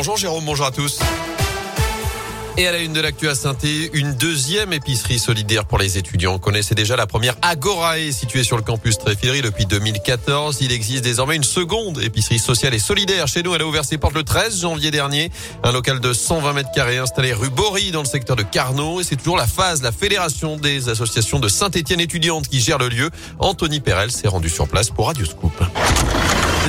Bonjour 0.00 0.16
Jérôme, 0.16 0.46
bonjour 0.46 0.64
à 0.64 0.70
tous. 0.70 0.98
Et 2.56 2.66
à 2.66 2.72
la 2.72 2.78
une 2.78 2.94
de 2.94 3.02
l'actu 3.02 3.28
à 3.28 3.34
saint 3.34 3.54
une 3.92 4.14
deuxième 4.14 4.72
épicerie 4.72 5.18
solidaire 5.18 5.66
pour 5.66 5.76
les 5.76 5.98
étudiants. 5.98 6.32
On 6.36 6.38
connaissait 6.38 6.74
déjà 6.74 6.96
la 6.96 7.06
première 7.06 7.36
Agorae 7.42 8.10
située 8.10 8.42
sur 8.42 8.56
le 8.56 8.62
campus 8.62 8.96
Tréfilerie 8.96 9.42
depuis 9.42 9.66
2014. 9.66 10.56
Il 10.62 10.72
existe 10.72 11.04
désormais 11.04 11.36
une 11.36 11.44
seconde 11.44 12.00
épicerie 12.00 12.38
sociale 12.38 12.72
et 12.72 12.78
solidaire. 12.78 13.28
Chez 13.28 13.42
nous, 13.42 13.54
elle 13.54 13.60
a 13.60 13.66
ouvert 13.66 13.84
ses 13.84 13.98
portes 13.98 14.14
le 14.14 14.22
13 14.22 14.62
janvier 14.62 14.90
dernier. 14.90 15.30
Un 15.64 15.72
local 15.72 16.00
de 16.00 16.14
120 16.14 16.54
mètres 16.54 16.72
carrés 16.74 16.96
installé 16.96 17.34
rue 17.34 17.50
Bory 17.50 17.90
dans 17.90 18.00
le 18.00 18.08
secteur 18.08 18.36
de 18.36 18.42
Carnot. 18.42 19.02
Et 19.02 19.04
c'est 19.04 19.16
toujours 19.16 19.36
la 19.36 19.46
phase, 19.46 19.82
la 19.82 19.92
fédération 19.92 20.56
des 20.56 20.88
associations 20.88 21.40
de 21.40 21.48
Saint-Étienne 21.48 22.00
étudiantes 22.00 22.48
qui 22.48 22.60
gère 22.60 22.78
le 22.78 22.88
lieu. 22.88 23.10
Anthony 23.38 23.80
Perel 23.80 24.10
s'est 24.10 24.28
rendu 24.28 24.48
sur 24.48 24.66
place 24.66 24.88
pour 24.88 25.08
Radio 25.08 25.26
Scoop. 25.26 25.52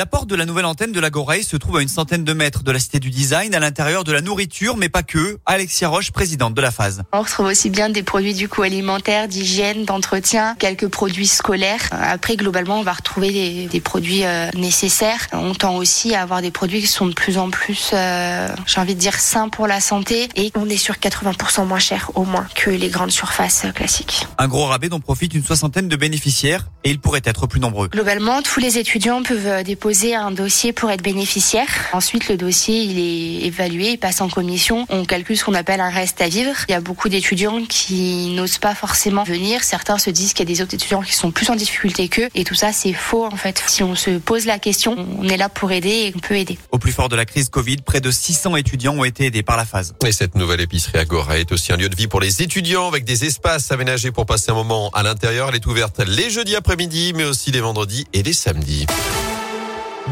La 0.00 0.06
porte 0.06 0.28
de 0.28 0.34
la 0.34 0.46
nouvelle 0.46 0.64
antenne 0.64 0.92
de 0.92 0.98
la 1.00 1.10
Goreille 1.10 1.44
se 1.44 1.58
trouve 1.58 1.76
à 1.76 1.82
une 1.82 1.88
centaine 1.88 2.24
de 2.24 2.32
mètres 2.32 2.62
de 2.62 2.72
la 2.72 2.78
Cité 2.78 3.00
du 3.00 3.10
Design, 3.10 3.54
à 3.54 3.58
l'intérieur 3.58 4.02
de 4.02 4.12
la 4.12 4.22
nourriture, 4.22 4.78
mais 4.78 4.88
pas 4.88 5.02
que. 5.02 5.36
Alexia 5.44 5.90
Roche, 5.90 6.10
présidente 6.10 6.54
de 6.54 6.62
la 6.62 6.70
phase. 6.70 7.02
On 7.12 7.20
retrouve 7.20 7.44
aussi 7.44 7.68
bien 7.68 7.90
des 7.90 8.02
produits 8.02 8.32
du 8.32 8.48
coup 8.48 8.62
alimentaires, 8.62 9.28
d'hygiène, 9.28 9.84
d'entretien, 9.84 10.56
quelques 10.58 10.88
produits 10.88 11.26
scolaires. 11.26 11.82
Après, 11.90 12.36
globalement, 12.36 12.80
on 12.80 12.82
va 12.82 12.94
retrouver 12.94 13.30
des, 13.30 13.66
des 13.66 13.80
produits 13.82 14.24
euh, 14.24 14.48
nécessaires. 14.54 15.26
On 15.34 15.52
tend 15.52 15.76
aussi 15.76 16.14
à 16.14 16.22
avoir 16.22 16.40
des 16.40 16.50
produits 16.50 16.80
qui 16.80 16.86
sont 16.86 17.06
de 17.06 17.12
plus 17.12 17.36
en 17.36 17.50
plus, 17.50 17.90
euh, 17.92 18.48
j'ai 18.64 18.80
envie 18.80 18.94
de 18.94 19.00
dire, 19.00 19.16
sains 19.16 19.50
pour 19.50 19.66
la 19.66 19.82
santé. 19.82 20.30
Et 20.34 20.50
on 20.54 20.66
est 20.70 20.78
sur 20.78 20.94
80% 20.94 21.66
moins 21.66 21.78
cher, 21.78 22.10
au 22.14 22.24
moins, 22.24 22.46
que 22.54 22.70
les 22.70 22.88
grandes 22.88 23.10
surfaces 23.10 23.66
euh, 23.66 23.72
classiques. 23.72 24.26
Un 24.38 24.48
gros 24.48 24.64
rabais 24.64 24.88
dont 24.88 25.00
profite 25.00 25.34
une 25.34 25.44
soixantaine 25.44 25.88
de 25.88 25.96
bénéficiaires 25.96 26.68
et 26.84 26.90
ils 26.90 27.00
pourraient 27.00 27.20
être 27.22 27.46
plus 27.46 27.60
nombreux. 27.60 27.88
Globalement, 27.88 28.40
tous 28.40 28.60
les 28.60 28.78
étudiants 28.78 29.22
peuvent 29.22 29.62
déposer 29.62 29.89
un 29.90 30.30
dossier 30.30 30.72
pour 30.72 30.88
être 30.90 31.02
bénéficiaire. 31.02 31.66
Ensuite, 31.92 32.28
le 32.28 32.36
dossier, 32.36 32.82
il 32.82 32.98
est 32.98 33.46
évalué, 33.46 33.92
il 33.92 33.98
passe 33.98 34.20
en 34.20 34.28
commission. 34.28 34.86
On 34.88 35.04
calcule 35.04 35.36
ce 35.36 35.44
qu'on 35.44 35.54
appelle 35.54 35.80
un 35.80 35.90
reste 35.90 36.20
à 36.20 36.28
vivre. 36.28 36.54
Il 36.68 36.72
y 36.72 36.74
a 36.74 36.80
beaucoup 36.80 37.08
d'étudiants 37.08 37.64
qui 37.68 38.28
n'osent 38.36 38.58
pas 38.58 38.76
forcément 38.76 39.24
venir. 39.24 39.64
Certains 39.64 39.98
se 39.98 40.10
disent 40.10 40.32
qu'il 40.32 40.48
y 40.48 40.52
a 40.52 40.54
des 40.54 40.62
autres 40.62 40.74
étudiants 40.74 41.02
qui 41.02 41.12
sont 41.12 41.32
plus 41.32 41.50
en 41.50 41.56
difficulté 41.56 42.08
qu'eux. 42.08 42.28
Et 42.36 42.44
tout 42.44 42.54
ça, 42.54 42.72
c'est 42.72 42.92
faux, 42.92 43.26
en 43.26 43.36
fait. 43.36 43.62
Si 43.66 43.82
on 43.82 43.96
se 43.96 44.10
pose 44.18 44.46
la 44.46 44.60
question, 44.60 44.96
on 45.18 45.28
est 45.28 45.36
là 45.36 45.48
pour 45.48 45.72
aider 45.72 45.88
et 45.88 46.12
on 46.14 46.20
peut 46.20 46.36
aider. 46.36 46.56
Au 46.70 46.78
plus 46.78 46.92
fort 46.92 47.08
de 47.08 47.16
la 47.16 47.24
crise 47.24 47.48
Covid, 47.48 47.78
près 47.78 48.00
de 48.00 48.12
600 48.12 48.54
étudiants 48.56 48.94
ont 48.94 49.04
été 49.04 49.26
aidés 49.26 49.42
par 49.42 49.56
la 49.56 49.64
phase. 49.64 49.94
Et 50.06 50.12
cette 50.12 50.36
nouvelle 50.36 50.60
épicerie 50.60 50.98
Agora 50.98 51.38
est 51.38 51.50
aussi 51.50 51.72
un 51.72 51.76
lieu 51.76 51.88
de 51.88 51.96
vie 51.96 52.06
pour 52.06 52.20
les 52.20 52.42
étudiants 52.42 52.86
avec 52.86 53.04
des 53.04 53.24
espaces 53.24 53.72
aménagés 53.72 54.12
pour 54.12 54.24
passer 54.24 54.52
un 54.52 54.54
moment 54.54 54.90
à 54.90 55.02
l'intérieur. 55.02 55.48
Elle 55.48 55.56
est 55.56 55.66
ouverte 55.66 56.00
les 56.06 56.30
jeudis 56.30 56.54
après-midi, 56.54 57.12
mais 57.16 57.24
aussi 57.24 57.50
les 57.50 57.60
vendredis 57.60 58.06
et 58.12 58.22
les 58.22 58.32
samedis. 58.32 58.86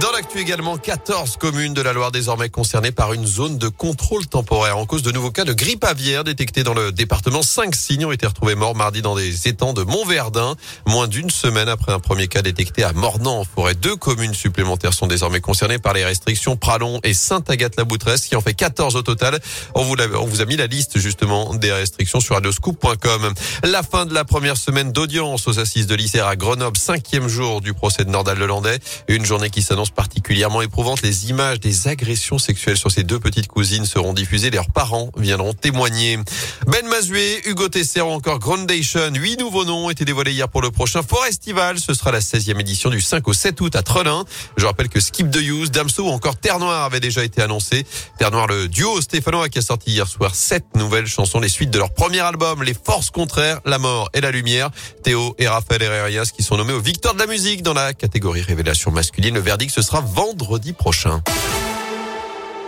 Dans 0.00 0.12
l'actu 0.12 0.38
également, 0.38 0.76
14 0.76 1.38
communes 1.38 1.74
de 1.74 1.82
la 1.82 1.92
Loire 1.92 2.12
désormais 2.12 2.50
concernées 2.50 2.92
par 2.92 3.14
une 3.14 3.26
zone 3.26 3.58
de 3.58 3.66
contrôle 3.66 4.28
temporaire 4.28 4.78
en 4.78 4.86
cause 4.86 5.02
de 5.02 5.10
nouveaux 5.10 5.32
cas 5.32 5.44
de 5.44 5.52
grippe 5.52 5.82
aviaire 5.82 6.22
détectés 6.22 6.62
dans 6.62 6.74
le 6.74 6.92
département. 6.92 7.42
Cinq 7.42 7.74
signes 7.74 8.06
ont 8.06 8.12
été 8.12 8.24
retrouvés 8.24 8.54
morts 8.54 8.76
mardi 8.76 9.02
dans 9.02 9.16
des 9.16 9.48
étangs 9.48 9.72
de 9.72 9.82
Montverdun. 9.82 10.54
Moins 10.86 11.08
d'une 11.08 11.30
semaine 11.30 11.68
après 11.68 11.92
un 11.92 11.98
premier 11.98 12.28
cas 12.28 12.42
détecté 12.42 12.84
à 12.84 12.92
Mornan 12.92 13.40
en 13.40 13.44
forêt. 13.44 13.74
Deux 13.74 13.96
communes 13.96 14.34
supplémentaires 14.34 14.94
sont 14.94 15.08
désormais 15.08 15.40
concernées 15.40 15.80
par 15.80 15.94
les 15.94 16.04
restrictions 16.04 16.56
Pralon 16.56 17.00
et 17.02 17.12
Sainte-Agathe-la-Boutresse 17.12 18.26
qui 18.26 18.36
en 18.36 18.40
fait 18.40 18.54
14 18.54 18.94
au 18.94 19.02
total. 19.02 19.40
On 19.74 19.82
vous, 19.82 19.96
a 20.40 20.44
mis 20.44 20.56
la 20.56 20.68
liste 20.68 21.00
justement 21.00 21.54
des 21.54 21.72
restrictions 21.72 22.20
sur 22.20 22.36
radioscoop.com. 22.36 23.34
La 23.64 23.82
fin 23.82 24.06
de 24.06 24.14
la 24.14 24.24
première 24.24 24.58
semaine 24.58 24.92
d'audience 24.92 25.48
aux 25.48 25.58
assises 25.58 25.88
de 25.88 25.96
l'Isère 25.96 26.28
à 26.28 26.36
Grenoble, 26.36 26.76
cinquième 26.76 27.26
jour 27.26 27.60
du 27.60 27.74
procès 27.74 28.04
de 28.04 28.10
Nordal 28.10 28.38
Lelandais. 28.38 28.78
Une 29.08 29.24
journée 29.24 29.50
qui 29.50 29.62
s'annonce 29.62 29.87
particulièrement 29.90 30.62
éprouvante. 30.62 31.02
Les 31.02 31.30
images 31.30 31.60
des 31.60 31.88
agressions 31.88 32.38
sexuelles 32.38 32.76
sur 32.76 32.90
ces 32.90 33.02
deux 33.02 33.18
petites 33.18 33.48
cousines 33.48 33.84
seront 33.84 34.12
diffusées. 34.12 34.50
Leurs 34.50 34.70
parents 34.70 35.10
viendront 35.16 35.52
témoigner. 35.52 36.18
Ben 36.66 36.86
Mazué, 36.88 37.40
Hugo 37.46 37.68
Tesser 37.68 38.00
ou 38.00 38.08
encore 38.08 38.38
Groundation. 38.38 39.12
Huit 39.14 39.38
nouveaux 39.38 39.64
noms 39.64 39.90
été 39.90 40.04
dévoilés 40.04 40.32
hier 40.32 40.48
pour 40.48 40.62
le 40.62 40.70
prochain 40.70 41.02
Forestival. 41.02 41.78
Ce 41.78 41.94
sera 41.94 42.12
la 42.12 42.20
16e 42.20 42.60
édition 42.60 42.90
du 42.90 43.00
5 43.00 43.26
au 43.28 43.32
7 43.32 43.60
août 43.60 43.76
à 43.76 43.82
Trelin. 43.82 44.24
Je 44.56 44.66
rappelle 44.66 44.88
que 44.88 45.00
Skip 45.00 45.30
de 45.30 45.40
Use, 45.40 45.70
Damso 45.70 46.04
ou 46.04 46.10
encore 46.10 46.36
Terre 46.36 46.58
Noire 46.58 46.84
avaient 46.84 47.00
déjà 47.00 47.24
été 47.24 47.42
annoncés. 47.42 47.86
Terre 48.18 48.30
Noire, 48.30 48.46
le 48.46 48.68
duo 48.68 49.00
stéphanois 49.00 49.48
qui 49.48 49.58
a 49.58 49.62
sorti 49.62 49.92
hier 49.92 50.06
soir 50.06 50.34
sept 50.34 50.64
nouvelles 50.74 51.06
chansons, 51.06 51.40
les 51.40 51.48
suites 51.48 51.70
de 51.70 51.78
leur 51.78 51.92
premier 51.92 52.20
album, 52.20 52.62
Les 52.62 52.74
Forces 52.74 53.10
Contraires, 53.10 53.60
La 53.64 53.78
Mort 53.78 54.10
et 54.14 54.20
la 54.20 54.30
Lumière. 54.30 54.70
Théo 55.02 55.34
et 55.38 55.48
Raphaël 55.48 55.82
Herrerias 55.82 56.30
qui 56.34 56.42
sont 56.42 56.56
nommés 56.56 56.72
aux 56.72 56.80
victoires 56.80 57.14
de 57.14 57.20
la 57.20 57.26
musique 57.26 57.62
dans 57.62 57.74
la 57.74 57.94
catégorie 57.94 58.42
révélation 58.42 58.90
masculine. 58.90 59.34
Le 59.34 59.40
verdict, 59.40 59.72
ce 59.78 59.82
sera 59.82 60.00
vendredi 60.00 60.72
prochain. 60.72 61.22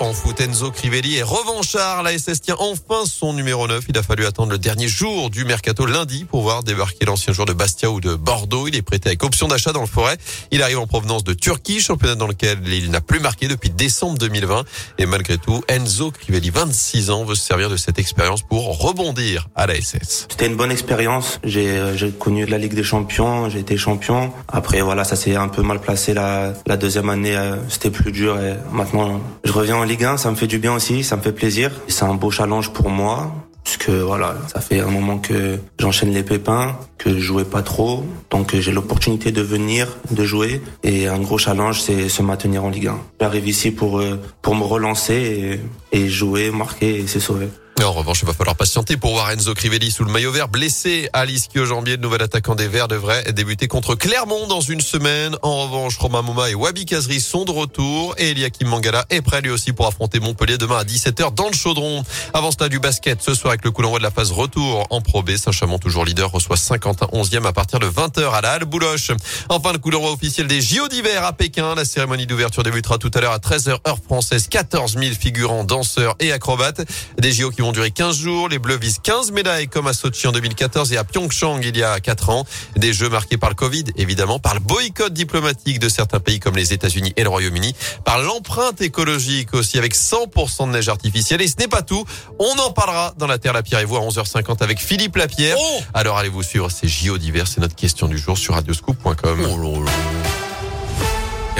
En 0.02 0.14
foot, 0.14 0.40
Enzo 0.40 0.70
Crivelli 0.70 1.18
est 1.18 1.22
revanchard. 1.22 2.02
La 2.02 2.16
SS 2.18 2.40
tient 2.40 2.56
enfin 2.58 3.04
son 3.04 3.34
numéro 3.34 3.68
9. 3.68 3.84
Il 3.90 3.98
a 3.98 4.02
fallu 4.02 4.24
attendre 4.24 4.50
le 4.50 4.56
dernier 4.56 4.88
jour 4.88 5.28
du 5.28 5.44
mercato 5.44 5.84
lundi 5.84 6.24
pour 6.24 6.40
voir 6.40 6.62
débarquer 6.62 7.04
l'ancien 7.04 7.34
joueur 7.34 7.44
de 7.44 7.52
Bastia 7.52 7.90
ou 7.90 8.00
de 8.00 8.14
Bordeaux. 8.14 8.66
Il 8.66 8.74
est 8.76 8.80
prêté 8.82 9.10
avec 9.10 9.22
option 9.22 9.46
d'achat 9.46 9.72
dans 9.72 9.82
le 9.82 9.86
forêt. 9.86 10.16
Il 10.52 10.62
arrive 10.62 10.78
en 10.78 10.86
provenance 10.86 11.22
de 11.22 11.34
Turquie, 11.34 11.80
championnat 11.80 12.14
dans 12.14 12.26
lequel 12.28 12.60
il 12.66 12.90
n'a 12.90 13.02
plus 13.02 13.20
marqué 13.20 13.46
depuis 13.46 13.68
décembre 13.68 14.16
2020. 14.16 14.64
Et 14.96 15.04
malgré 15.04 15.36
tout, 15.36 15.62
Enzo 15.68 16.10
Crivelli, 16.12 16.48
26 16.48 17.10
ans, 17.10 17.24
veut 17.26 17.34
se 17.34 17.44
servir 17.44 17.68
de 17.68 17.76
cette 17.76 17.98
expérience 17.98 18.40
pour 18.40 18.78
rebondir 18.80 19.48
à 19.54 19.66
la 19.66 19.74
SS. 19.74 20.28
C'était 20.30 20.46
une 20.46 20.56
bonne 20.56 20.72
expérience. 20.72 21.40
J'ai 21.44 21.78
connu 22.18 22.46
la 22.46 22.56
Ligue 22.56 22.74
des 22.74 22.84
Champions, 22.84 23.50
j'ai 23.50 23.58
été 23.58 23.76
champion. 23.76 24.32
Après, 24.48 24.80
voilà, 24.80 25.04
ça 25.04 25.14
s'est 25.14 25.36
un 25.36 25.48
peu 25.48 25.60
mal 25.60 25.78
placé 25.78 26.14
la, 26.14 26.54
la 26.66 26.78
deuxième 26.78 27.10
année. 27.10 27.36
euh, 27.36 27.56
C'était 27.68 27.90
plus 27.90 28.12
dur 28.12 28.40
et 28.40 28.54
maintenant, 28.72 29.20
je 29.44 29.52
reviens 29.52 29.76
en 29.76 29.89
Ligue 29.90 30.04
1, 30.04 30.18
ça 30.18 30.30
me 30.30 30.36
fait 30.36 30.46
du 30.46 30.60
bien 30.60 30.72
aussi, 30.72 31.02
ça 31.02 31.16
me 31.16 31.20
fait 31.20 31.32
plaisir. 31.32 31.72
C'est 31.88 32.04
un 32.04 32.14
beau 32.14 32.30
challenge 32.30 32.72
pour 32.72 32.90
moi. 32.90 33.34
Puisque 33.64 33.90
voilà, 33.90 34.36
ça 34.52 34.60
fait 34.60 34.78
un 34.78 34.86
moment 34.86 35.18
que 35.18 35.58
j'enchaîne 35.80 36.12
les 36.12 36.22
pépins, 36.22 36.78
que 36.96 37.10
je 37.10 37.18
jouais 37.18 37.44
pas 37.44 37.62
trop, 37.62 38.04
donc 38.30 38.54
j'ai 38.54 38.72
l'opportunité 38.72 39.32
de 39.32 39.42
venir, 39.42 39.88
de 40.10 40.24
jouer, 40.24 40.62
et 40.82 41.08
un 41.08 41.18
gros 41.18 41.38
challenge, 41.38 41.82
c'est 41.82 42.08
se 42.08 42.22
maintenir 42.22 42.64
en 42.64 42.70
Ligue 42.70 42.86
1. 42.86 42.98
J'arrive 43.20 43.48
ici 43.48 43.70
pour 43.72 43.98
euh, 43.98 44.18
pour 44.42 44.54
me 44.54 44.62
relancer 44.62 45.60
et, 45.92 45.98
et 45.98 46.08
jouer, 46.08 46.50
marquer 46.52 47.00
et 47.00 47.06
se 47.06 47.20
sauver. 47.20 47.48
En 47.84 47.92
revanche, 47.92 48.20
il 48.22 48.26
va 48.26 48.34
falloir 48.34 48.56
patienter 48.56 48.98
pour 48.98 49.12
voir 49.12 49.30
Enzo 49.30 49.54
Crivelli 49.54 49.90
sous 49.90 50.04
le 50.04 50.12
maillot 50.12 50.30
vert 50.30 50.48
blessé 50.48 51.08
à 51.14 51.24
l'ischio-jambier. 51.24 51.96
Le 51.96 52.02
nouvel 52.02 52.22
attaquant 52.22 52.54
des 52.54 52.68
Verts 52.68 52.88
devrait 52.88 53.32
débuter 53.32 53.68
contre 53.68 53.94
Clermont 53.94 54.46
dans 54.46 54.60
une 54.60 54.82
semaine. 54.82 55.34
En 55.40 55.62
revanche, 55.62 55.96
Romain 55.96 56.20
Mouma 56.20 56.50
et 56.50 56.54
Wabi 56.54 56.84
Kazri 56.84 57.20
sont 57.20 57.46
de 57.46 57.50
retour 57.50 58.14
et 58.18 58.32
Eliakim 58.32 58.68
Mangala 58.68 59.06
est 59.08 59.22
prêt 59.22 59.40
lui 59.40 59.50
aussi 59.50 59.72
pour 59.72 59.86
affronter 59.86 60.20
Montpellier 60.20 60.58
demain 60.58 60.78
à 60.78 60.84
17h 60.84 61.34
dans 61.34 61.46
le 61.46 61.54
chaudron. 61.54 62.04
Avant 62.34 62.50
cela, 62.50 62.68
du 62.68 62.78
basket 62.78 63.22
ce 63.22 63.34
soir 63.34 63.52
avec 63.52 63.64
le 63.64 63.70
d'envoi 63.70 63.98
de 63.98 64.04
la 64.04 64.10
phase 64.10 64.30
retour 64.30 64.86
en 64.90 65.00
Pro 65.00 65.22
B. 65.22 65.36
Saint-Chamond, 65.36 65.78
toujours 65.78 66.04
leader, 66.04 66.30
reçoit 66.30 66.58
51 66.58 67.06
11e 67.06 67.46
à 67.46 67.52
partir 67.52 67.78
de 67.78 67.86
20h 67.86 68.30
à 68.30 68.42
la 68.42 68.52
Halle 68.52 68.66
Bouloche. 68.66 69.10
Enfin, 69.48 69.72
le 69.72 69.78
coup 69.78 69.90
d'envoi 69.90 70.12
officiel 70.12 70.46
des 70.46 70.60
JO 70.60 70.86
d'hiver 70.88 71.24
à 71.24 71.32
Pékin. 71.32 71.74
La 71.74 71.86
cérémonie 71.86 72.26
d'ouverture 72.26 72.62
débutera 72.62 72.98
tout 72.98 73.10
à 73.14 73.20
l'heure 73.20 73.32
à 73.32 73.38
13h 73.38 73.78
heure 73.88 73.98
française. 74.04 74.48
14 74.48 74.98
000 74.98 75.14
figurants, 75.18 75.64
danseurs 75.64 76.14
et 76.20 76.30
acrobates. 76.30 76.82
Des 77.18 77.32
JO 77.32 77.50
qui 77.50 77.62
vont 77.62 77.69
durer 77.72 77.90
15 77.90 78.16
jours. 78.16 78.48
Les 78.48 78.58
Bleus 78.58 78.78
visent 78.78 78.98
15 79.02 79.32
médailles 79.32 79.68
comme 79.68 79.86
à 79.86 79.92
Sochi 79.92 80.26
en 80.26 80.32
2014 80.32 80.92
et 80.92 80.96
à 80.96 81.04
Pyeongchang 81.04 81.60
il 81.62 81.76
y 81.76 81.82
a 81.82 82.00
4 82.00 82.30
ans. 82.30 82.44
Des 82.76 82.92
jeux 82.92 83.08
marqués 83.08 83.36
par 83.36 83.50
le 83.50 83.54
Covid, 83.54 83.84
évidemment, 83.96 84.38
par 84.38 84.54
le 84.54 84.60
boycott 84.60 85.12
diplomatique 85.12 85.78
de 85.78 85.88
certains 85.88 86.20
pays 86.20 86.40
comme 86.40 86.56
les 86.56 86.72
États-Unis 86.72 87.12
et 87.16 87.22
le 87.22 87.28
Royaume-Uni, 87.28 87.74
par 88.04 88.20
l'empreinte 88.20 88.80
écologique 88.80 89.54
aussi 89.54 89.78
avec 89.78 89.94
100% 89.94 90.66
de 90.66 90.72
neige 90.72 90.88
artificielle. 90.88 91.40
Et 91.42 91.48
ce 91.48 91.56
n'est 91.58 91.68
pas 91.68 91.82
tout. 91.82 92.04
On 92.38 92.58
en 92.58 92.72
parlera 92.72 93.14
dans 93.18 93.26
la 93.26 93.38
Terre, 93.38 93.52
la 93.52 93.62
Pierre 93.62 93.80
et 93.80 93.84
vous 93.84 93.96
à 93.96 94.00
11h50 94.00 94.62
avec 94.62 94.80
Philippe 94.80 95.16
Lapierre. 95.16 95.56
Alors 95.94 96.18
allez-vous 96.18 96.42
suivre 96.42 96.70
ces 96.70 96.88
JO 96.88 97.18
d'hiver. 97.18 97.46
C'est 97.46 97.60
notre 97.60 97.76
question 97.76 98.08
du 98.08 98.18
jour 98.18 98.36
sur 98.38 98.54
radioscoop.com. 98.54 99.40